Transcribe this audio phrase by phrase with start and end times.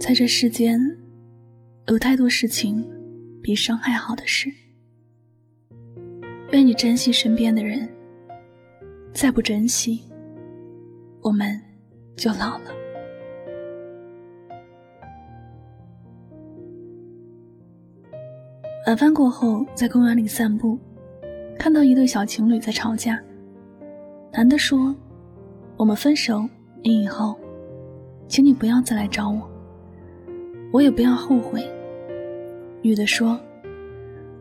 [0.00, 0.80] 在这世间，
[1.88, 2.82] 有太多事情
[3.42, 4.50] 比伤害好的事。
[6.52, 7.86] 愿你珍惜身边的人，
[9.12, 10.00] 再不珍惜，
[11.20, 11.60] 我们
[12.16, 12.72] 就老了。
[18.86, 20.78] 晚饭过后，在公园里散步，
[21.58, 23.22] 看到一对小情侣在吵架。
[24.32, 24.96] 男的说
[25.76, 26.48] ：“我们分手，
[26.82, 27.38] 你以后，
[28.28, 29.48] 请你不要再来找我。”
[30.72, 31.68] 我也不要后悔。
[32.82, 33.38] 女的说：“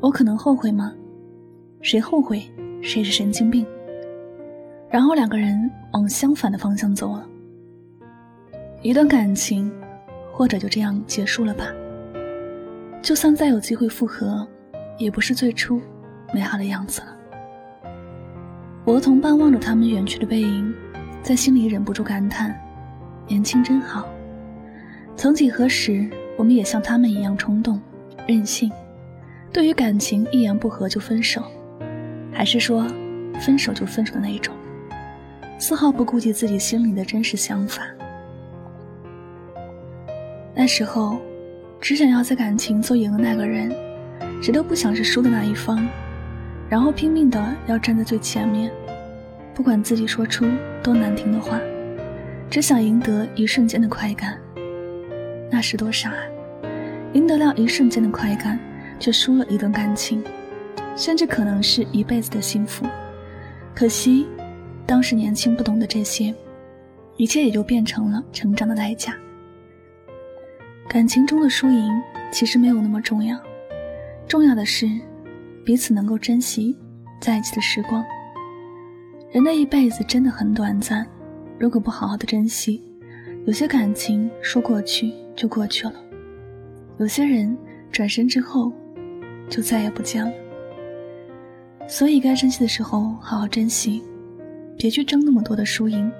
[0.00, 0.92] 我可能后悔吗？
[1.80, 2.42] 谁后悔
[2.82, 3.66] 谁是神经病。”
[4.90, 7.26] 然后两个人往相反的方向走了。
[8.82, 9.72] 一段感情，
[10.32, 11.66] 或者就这样结束了吧。
[13.02, 14.46] 就算再有机会复合，
[14.98, 15.80] 也不是最初
[16.32, 17.16] 美好的样子了。
[18.84, 20.72] 我和同伴望着他们远去的背影，
[21.22, 22.58] 在心里忍不住感叹：
[23.26, 24.06] 年轻真好。
[25.16, 27.80] 曾几何时，我们也像他们一样冲动、
[28.28, 28.70] 任性，
[29.52, 31.42] 对于感情一言不合就分手，
[32.32, 32.86] 还是说
[33.40, 34.54] 分手就分手的那一种，
[35.58, 37.82] 丝毫不顾及自己心里的真实想法。
[40.54, 41.18] 那时候，
[41.80, 43.74] 只想要在感情做赢的那个人，
[44.40, 45.84] 谁都不想是输的那一方，
[46.68, 48.70] 然后拼命的要站在最前面，
[49.54, 50.46] 不管自己说出
[50.84, 51.58] 多难听的话，
[52.48, 54.38] 只想赢得一瞬间的快感。
[55.50, 56.22] 那是多傻啊！
[57.14, 58.58] 赢得了一瞬间的快感，
[58.98, 60.22] 却输了一段感情，
[60.94, 62.84] 甚至可能是一辈子的幸福。
[63.74, 64.26] 可惜，
[64.84, 66.34] 当时年轻不懂得这些，
[67.16, 69.16] 一切也就变成了成长的代价。
[70.88, 71.90] 感情中的输赢
[72.30, 73.38] 其实没有那么重要，
[74.26, 74.86] 重要的是
[75.64, 76.76] 彼此能够珍惜
[77.20, 78.04] 在一起的时光。
[79.30, 81.06] 人的一辈子真的很短暂，
[81.58, 82.82] 如果不好好的珍惜，
[83.46, 85.12] 有些感情说过去。
[85.38, 85.94] 就过去了。
[86.98, 87.56] 有些人
[87.92, 88.72] 转身之后，
[89.48, 90.32] 就再也不见了。
[91.86, 94.02] 所以该珍惜的时候好好珍惜，
[94.76, 96.10] 别去争那么多的输赢。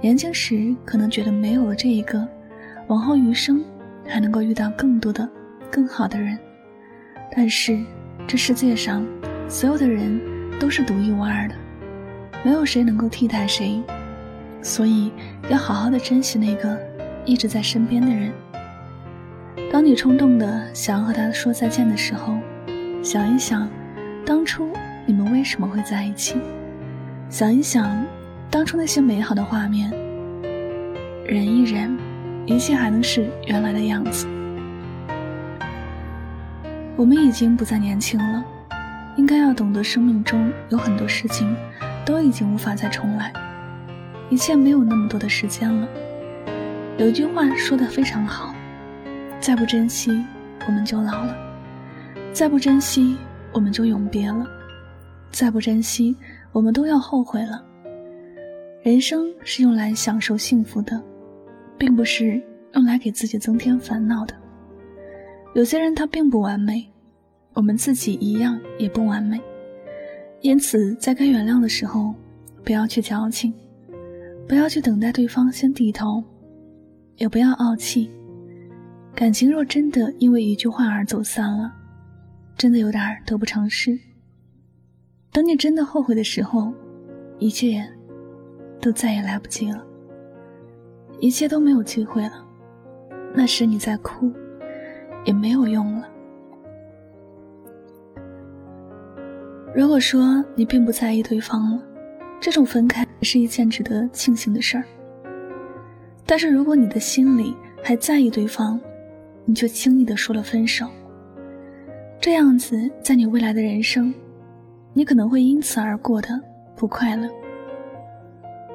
[0.00, 2.26] 年轻时可能觉得没有了这一个，
[2.86, 3.62] 往后余生
[4.06, 5.28] 还能够遇到更多的、
[5.70, 6.38] 更好的人。
[7.36, 7.78] 但是
[8.26, 9.06] 这世界上
[9.46, 10.18] 所有的人
[10.58, 11.54] 都是独一无二的，
[12.42, 13.82] 没有谁能够替代谁。
[14.62, 15.12] 所以
[15.50, 16.91] 要好好的珍惜那个。
[17.24, 18.32] 一直在身边的人，
[19.70, 22.36] 当你冲动的想要和他说再见的时候，
[23.02, 23.68] 想一想，
[24.26, 24.68] 当初
[25.06, 26.36] 你们为什么会在一起？
[27.30, 28.04] 想一想，
[28.50, 29.90] 当初那些美好的画面。
[31.24, 31.96] 忍一忍，
[32.44, 34.26] 一切还能是原来的样子。
[36.96, 38.44] 我们已经不再年轻了，
[39.16, 41.56] 应该要懂得，生命中有很多事情
[42.04, 43.32] 都已经无法再重来，
[44.28, 45.88] 一切没有那么多的时间了。
[46.98, 48.54] 有句话说的非常好
[49.40, 50.10] ：“再不珍惜，
[50.66, 51.34] 我们就老了；
[52.32, 53.16] 再不珍惜，
[53.52, 54.44] 我们就永别了；
[55.30, 56.14] 再不珍惜，
[56.52, 57.64] 我们都要后悔了。”
[58.84, 61.02] 人生是用来享受幸福的，
[61.78, 62.40] 并不是
[62.74, 64.34] 用来给自己增添烦恼的。
[65.54, 66.86] 有些人他并不完美，
[67.54, 69.40] 我们自己一样也不完美，
[70.42, 72.14] 因此在该原谅的时候，
[72.62, 73.52] 不要去矫情，
[74.46, 76.22] 不要去等待对方先低头。
[77.16, 78.10] 也不要傲气，
[79.14, 81.72] 感情若真的因为一句话而走散了，
[82.56, 83.98] 真的有点得不偿失。
[85.30, 86.72] 等你真的后悔的时候，
[87.38, 87.86] 一切
[88.80, 89.84] 都再也来不及了，
[91.20, 92.44] 一切都没有机会了。
[93.34, 94.32] 那时你再哭，
[95.24, 96.08] 也没有用了。
[99.74, 101.82] 如果说你并不在意对方了，
[102.38, 104.84] 这种分开是一件值得庆幸的事儿。
[106.32, 108.80] 但是，如果你的心里还在意对方，
[109.44, 110.86] 你就轻易的说了分手。
[112.18, 114.14] 这样子，在你未来的人生，
[114.94, 116.28] 你可能会因此而过得
[116.74, 117.28] 不快乐。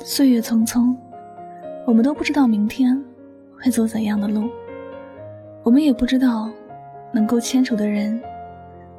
[0.00, 0.94] 岁月匆匆，
[1.86, 3.02] 我们都不知道明天
[3.58, 4.50] 会走怎样的路，
[5.62, 6.50] 我们也不知道
[7.12, 8.20] 能够牵手的人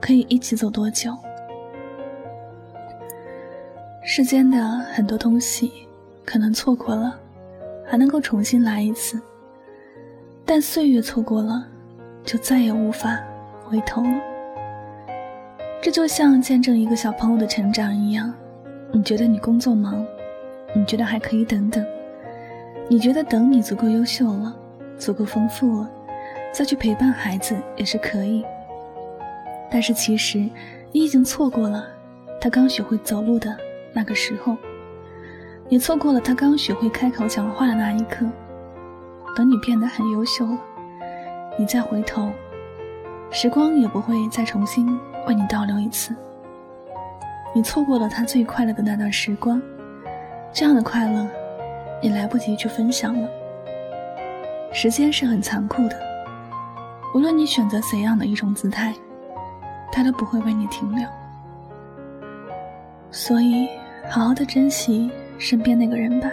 [0.00, 1.14] 可以一起走多久。
[4.02, 4.58] 世间的
[4.94, 5.70] 很多东西，
[6.24, 7.20] 可能错过了，
[7.88, 9.18] 还能够重新来一次；
[10.44, 11.66] 但岁月错过了，
[12.22, 13.18] 就再也无法
[13.64, 14.20] 回头了。
[15.80, 18.32] 这就像见证一个小朋友的成长一样，
[18.92, 20.04] 你觉得你工作忙，
[20.74, 21.84] 你觉得还可以等等，
[22.88, 24.54] 你觉得等你足够优秀了，
[24.98, 25.90] 足够丰富了，
[26.52, 28.44] 再去陪伴孩子也是可以。
[29.70, 30.38] 但是其实，
[30.92, 31.86] 你已经错过了
[32.40, 33.56] 他刚学会走路的。
[33.94, 34.56] 那个时候，
[35.70, 38.26] 你错过了他刚学会开口讲话的那一刻。
[39.36, 40.58] 等你变得很优秀了，
[41.56, 42.32] 你再回头，
[43.30, 44.98] 时光也不会再重新
[45.28, 46.12] 为你倒流一次。
[47.54, 49.62] 你错过了他最快乐的那段时光，
[50.52, 51.24] 这样的快乐，
[52.02, 53.28] 你来不及去分享了。
[54.72, 55.96] 时间是很残酷的，
[57.14, 58.92] 无论你选择怎样的一种姿态，
[59.92, 61.06] 它都不会为你停留。
[63.12, 63.68] 所以，
[64.10, 66.28] 好好的珍惜身边那个人吧，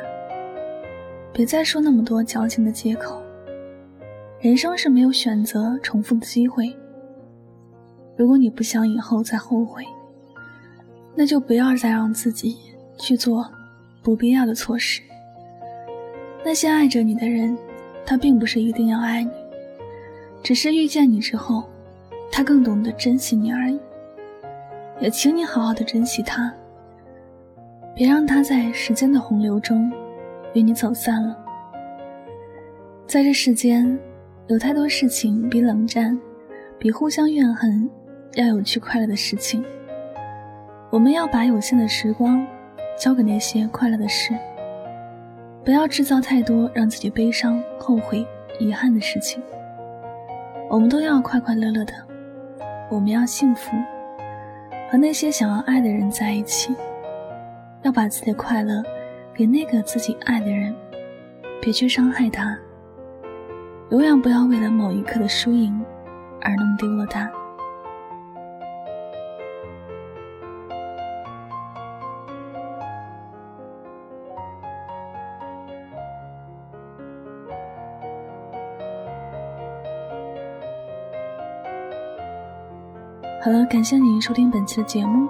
[1.32, 3.22] 别再说那么多矫情的借口。
[4.42, 6.76] 人生是没有选择重复的机会。
[8.18, 9.84] 如果你不想以后再后悔，
[11.16, 12.58] 那就不要再让自己
[12.98, 13.46] 去做
[14.02, 15.02] 不必要的错事。
[16.44, 17.58] 那些爱着你的人，
[18.06, 19.32] 他并不是一定要爱你，
[20.44, 21.64] 只是遇见你之后，
[22.32, 23.80] 他更懂得珍惜你而已。
[25.00, 26.54] 也请你好好的珍惜他。
[27.96, 29.90] 别让他在时间的洪流中
[30.54, 31.34] 与你走散了。
[33.08, 33.98] 在这世间，
[34.48, 36.20] 有太多事情比冷战、
[36.78, 37.90] 比互相怨恨
[38.34, 39.64] 要有趣快乐的事情。
[40.90, 42.46] 我们要把有限的时光
[42.98, 44.34] 交给那些快乐的事，
[45.64, 48.28] 不要制造太多让自己悲伤、后悔、
[48.60, 49.42] 遗憾的事情。
[50.70, 51.94] 我们都要快快乐乐的，
[52.90, 53.72] 我们要幸福，
[54.92, 56.76] 和那些想要爱的人在一起。
[57.86, 58.84] 要把自己的快乐
[59.32, 60.76] 给那个自己爱的人，
[61.62, 62.58] 别去伤害他。
[63.92, 65.86] 永远不要为了某一刻的输赢
[66.42, 67.32] 而弄丢了他。
[83.44, 85.30] 好了，感谢您收听本期的节目。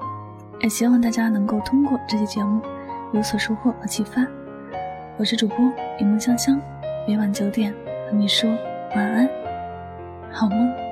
[0.66, 2.60] 也希望大家能够通过这期节目
[3.14, 4.26] 有所收获和启发。
[5.16, 5.58] 我是主播
[6.00, 6.60] 云梦香香，
[7.08, 7.72] 每晚九点
[8.10, 8.50] 和你说
[8.96, 9.30] 晚安，
[10.32, 10.85] 好梦。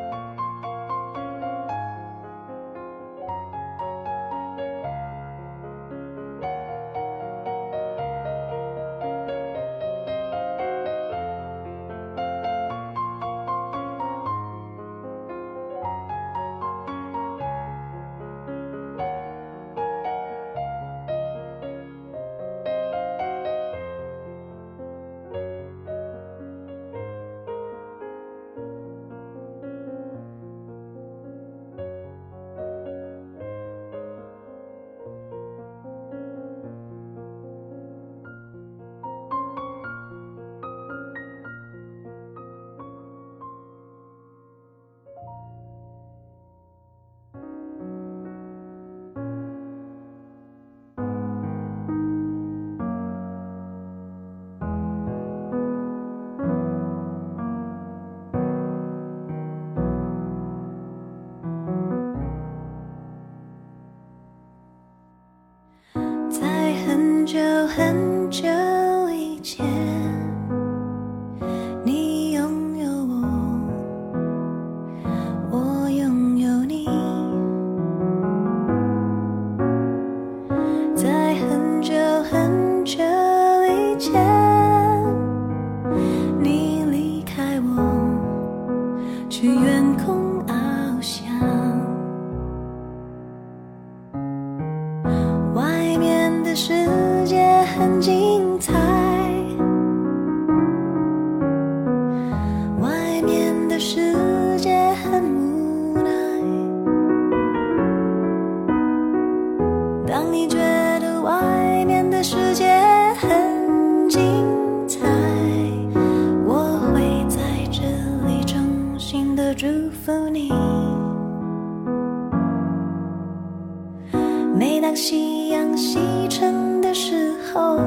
[124.56, 125.98] 每当夕阳西
[126.30, 127.78] 沉的时候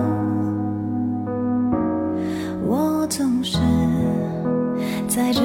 [2.67, 3.59] 我总是
[5.07, 5.41] 在这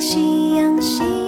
[0.00, 1.23] 夕阳西